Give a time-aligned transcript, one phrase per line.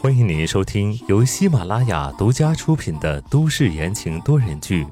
[0.00, 4.84] 欢迎您收听由喜马拉雅独家出品的都市言情多人剧《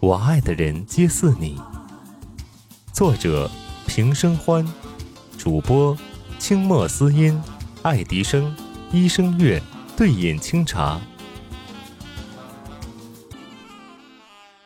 [0.00, 1.56] 我爱的人皆似你》，
[2.92, 3.48] 作者
[3.86, 4.66] 平生欢，
[5.38, 5.96] 主播
[6.40, 7.40] 清墨思音、
[7.82, 8.56] 爱迪生、
[8.90, 9.62] 一生月、
[9.96, 11.00] 对饮清茶。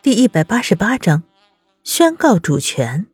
[0.00, 1.24] 第一百八十八章，
[1.82, 3.06] 宣告主权。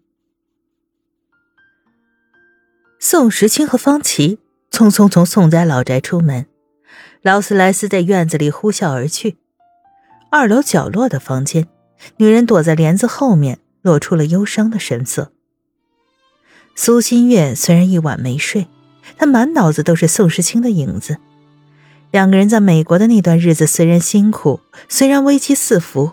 [3.00, 4.38] 宋时清和方琦
[4.71, 6.46] 匆匆从宋家老宅出门。
[7.22, 9.36] 劳斯莱斯在院子里呼啸而去。
[10.31, 11.67] 二楼角落的房间，
[12.17, 15.32] 女人躲在帘子后面，露出了忧伤的神色。
[16.75, 18.68] 苏新月虽然一晚没睡，
[19.18, 21.18] 她满脑子都是宋时清的影子。
[22.11, 26.13] 两个人在美国的那段日子虽然辛苦，虽然危机四伏，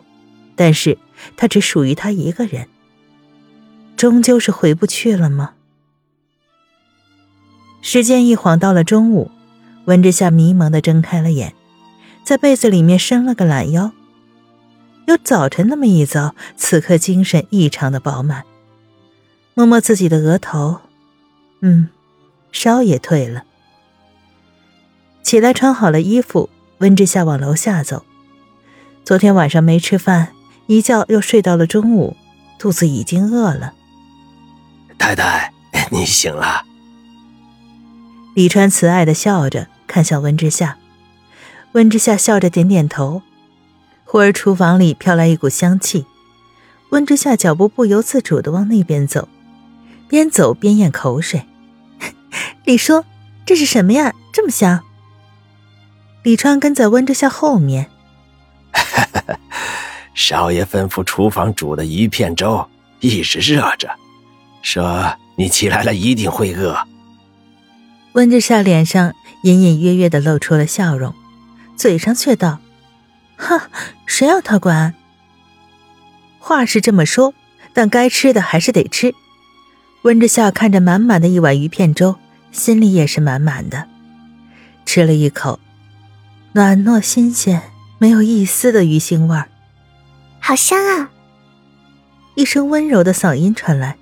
[0.55, 0.98] 但是
[1.36, 2.67] 他只属于他一个人。
[3.95, 5.53] 终究是回不去了吗？
[7.81, 9.31] 时间一晃到了中午。
[9.86, 11.54] 温之夏迷蒙的睁开了眼，
[12.26, 13.94] 在被子里面伸了个懒腰。
[15.06, 18.44] 有早晨那么一早，此刻精神异常的饱满。
[19.53, 20.81] 摸摸自己的额头，
[21.61, 21.88] 嗯，
[22.52, 23.45] 烧也退了。
[25.23, 28.03] 起来穿好了衣服，温之夏往楼下走。
[29.05, 30.33] 昨天晚上没吃饭，
[30.66, 32.17] 一觉又睡到了中午，
[32.59, 33.73] 肚子已经饿了。
[34.98, 35.53] 太太，
[35.89, 36.66] 你醒了。
[38.38, 39.66] 李川慈爱的笑着。
[39.88, 40.77] 看向温之夏，
[41.71, 43.23] 温之夏笑着点点头。
[44.03, 46.05] 忽而厨房里飘来一股香气，
[46.91, 49.27] 温之夏脚步不由自主的往那边走，
[50.08, 51.47] 边走边咽口水。
[52.63, 53.03] 李叔，
[53.43, 54.13] 这是什么呀？
[54.31, 54.83] 这么香！
[56.21, 57.89] 李川跟在温之夏后面。
[60.13, 63.89] 少爷吩咐厨房煮的一片粥，一直热着，
[64.61, 66.77] 说你起来了一定会饿。
[68.18, 69.14] 温之夏脸上。
[69.44, 71.14] 隐隐约约的露出了笑容，
[71.78, 72.60] 嘴上却道
[73.38, 73.62] ：“哼，
[74.08, 74.96] 谁要他管？”
[76.40, 77.36] 话是这么说，
[77.72, 79.14] 但该吃的还是得吃。
[80.02, 82.16] 温之夏看着满满的一碗鱼片粥，
[82.52, 83.88] 心里也是满满的。
[84.86, 85.60] 吃了一口，
[86.54, 87.61] 暖糯新鲜，
[88.00, 89.48] 没有一丝的鱼腥味儿，
[90.39, 91.11] 好香啊！
[92.33, 93.98] 一声温柔的嗓音传来，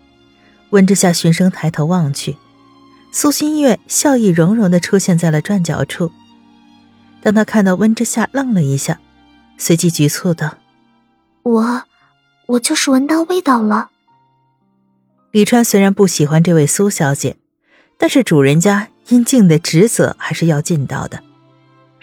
[0.70, 2.38] 温之夏循声抬头望去。
[3.16, 6.12] 苏新月笑意融融的出现在了转角处，
[7.22, 9.00] 当他看到温之夏，愣了一下，
[9.58, 10.58] 随即局促道
[11.44, 11.84] ：“我，
[12.48, 13.90] 我就是闻到味道了。”
[15.32, 17.38] 李川虽然不喜欢这位苏小姐，
[17.98, 21.24] 但是主人家应尽的职责还是要尽到的。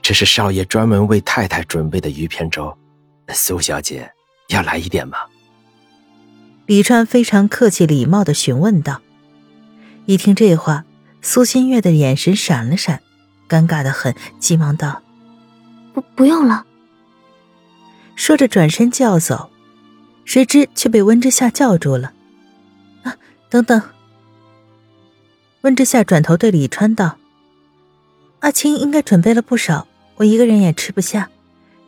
[0.01, 2.75] 这是少爷专门为太太准备的鱼片粥，
[3.35, 4.11] 苏小姐
[4.49, 5.19] 要来一点吗？
[6.65, 9.03] 李川非常客气礼貌的询问道。
[10.07, 10.87] 一听这话。
[11.25, 13.01] 苏新月的眼神闪了闪，
[13.49, 15.01] 尴尬的很，急忙道
[15.95, 16.67] ：“不，不用了。”
[18.17, 19.49] 说着转身就要走，
[20.25, 22.13] 谁知却被温之夏叫住了。
[23.05, 23.17] “啊，
[23.49, 23.81] 等等！”
[25.63, 27.17] 温之夏转头对李川道
[28.41, 31.31] ：“阿青应该准备了不少，我一个人也吃不下。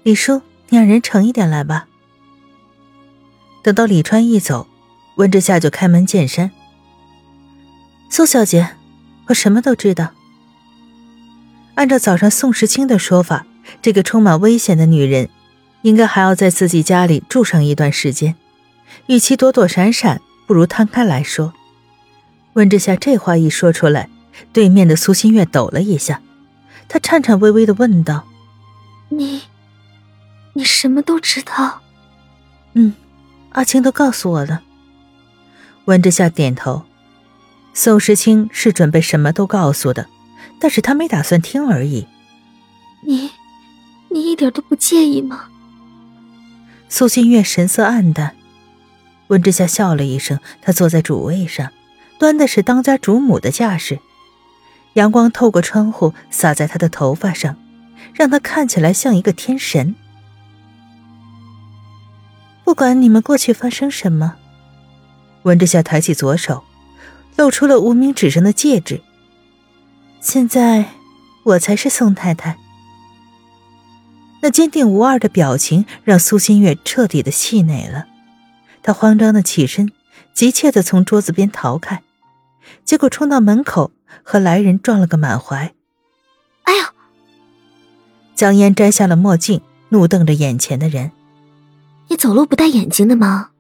[0.05, 1.89] 李叔，你让人盛一点来吧。”
[3.65, 4.69] 等到李川一走，
[5.17, 6.53] 温之夏就开门见山
[8.09, 8.77] ：“苏小姐。”
[9.29, 10.11] 我什么都知道。
[11.75, 13.47] 按照早上宋时清的说法，
[13.83, 15.29] 这个充满危险的女人，
[15.83, 18.37] 应该还要在自己家里住上一段时间。
[19.07, 21.53] 与其躲躲闪闪，不如摊开来说。
[22.53, 24.09] 温之夏这话一说出来，
[24.53, 26.21] 对面的苏新月抖了一下，
[26.89, 28.25] 她颤颤巍巍的问道
[29.11, 29.43] ：“你，
[30.53, 31.81] 你什么都知道
[32.75, 32.95] ？”“嗯，
[33.51, 34.63] 阿青都告诉我了。”
[35.87, 36.85] 温之夏点头。
[37.77, 40.07] 宋时清是准备什么都告诉的，
[40.61, 42.07] 但是他没打算听而已。
[43.05, 43.33] 你，
[44.11, 45.49] 你一点都不介意吗？
[46.89, 48.37] 苏新月神色黯淡，
[49.27, 50.39] 温之夏笑了一声。
[50.63, 51.73] 她坐在主位上，
[52.19, 53.99] 端的是当家主母的架势，
[54.93, 57.57] 阳光透过窗户洒在她的头发上，
[58.15, 59.97] 让她看起来像一个天神。
[62.63, 64.37] 不管你们过去发生什么，
[65.43, 66.63] 温之夏抬起左手。
[67.37, 69.01] 露出了无名指上的戒指。
[70.21, 70.91] 现在，
[71.45, 72.57] 我才是宋太太。
[74.41, 78.07] 那坚定无二的表情让苏新月彻底的气馁了，
[78.83, 79.91] 她慌张的起身，
[80.35, 82.03] 急切的从桌子边逃开，
[82.85, 83.91] 结果冲到门口
[84.23, 85.73] 和来人撞了个满怀。
[86.65, 86.93] 哎呀！
[88.35, 91.13] 江烟摘下了墨镜，怒瞪着眼前的人
[92.09, 93.51] ：“你走路不戴眼镜的吗？”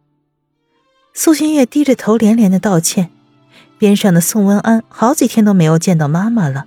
[1.14, 3.10] 苏新月低着头连连的道歉。
[3.78, 6.66] 边上的宋文安好几天都没有见到妈妈了，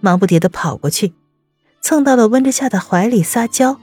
[0.00, 1.12] 忙不迭的跑过去，
[1.80, 3.78] 蹭到了温之夏的怀里撒娇：“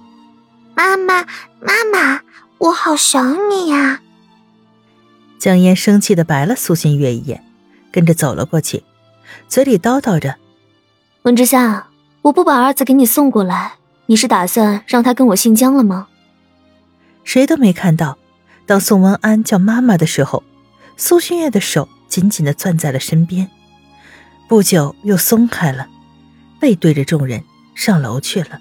[0.75, 1.23] 妈妈，
[1.59, 2.21] 妈妈，
[2.59, 4.01] 我好想你呀！”
[5.39, 7.43] 江烟生气的白了苏新月一眼，
[7.91, 8.83] 跟着走了过去，
[9.47, 10.35] 嘴里叨叨着
[11.23, 11.87] ：“温之夏，
[12.21, 13.73] 我不把儿子给你送过来，
[14.05, 16.07] 你是打算让他跟我姓江了吗？”
[17.25, 18.17] 谁都没看到，
[18.65, 20.43] 当宋文安叫妈妈的时候，
[20.95, 23.49] 苏新月的手紧紧的攥在了身边，
[24.49, 25.87] 不久又松开了，
[26.59, 28.59] 背对着众人上楼去了。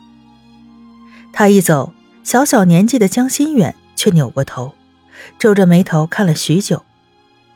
[1.33, 1.93] 他一走，
[2.23, 4.75] 小小年纪的江心远却扭过头。
[5.37, 6.85] 皱着眉头看了许久，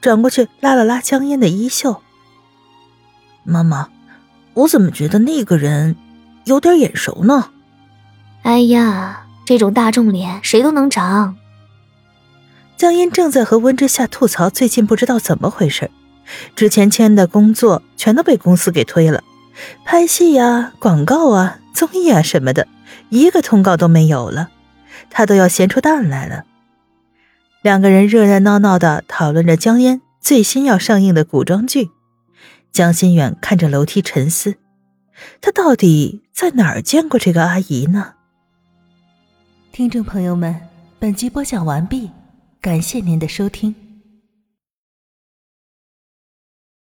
[0.01, 2.03] 转过去拉了拉江烟的衣袖。
[3.45, 3.89] 妈妈，
[4.55, 5.95] 我怎么觉得那个人
[6.45, 7.51] 有点眼熟呢？
[8.43, 11.37] 哎呀，这种大众脸谁都能长。
[12.77, 15.91] 江烟正在和温之夏吐槽最近不知道怎么回事，
[16.57, 19.23] 之前签的工作全都被公司给推了，
[19.85, 22.67] 拍戏呀、广告啊、综艺啊什么的，
[23.11, 24.51] 一个通告都没有了，
[25.09, 26.45] 他都要闲出蛋来了。
[27.63, 31.91] 两个人热热闹闹的讨论着江烟最新要上映的古装剧，
[32.73, 34.57] 江心远看着楼梯沉思，
[35.41, 38.15] 他到底在哪儿见过这个阿姨呢？
[39.73, 40.61] 听众朋友们，
[40.99, 42.11] 本集播讲完毕，
[42.65, 43.84] 感谢您的收听。